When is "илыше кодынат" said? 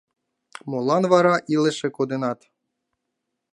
1.53-2.39